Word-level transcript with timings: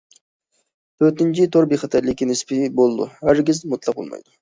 تۆتىنچى، 1.03 1.47
تور 1.57 1.69
بىخەتەرلىكى 1.75 2.31
نىسپىي 2.33 2.67
بولىدۇ، 2.83 3.11
ھەرگىز 3.25 3.65
مۇتلەق 3.73 4.05
بولمايدۇ. 4.05 4.31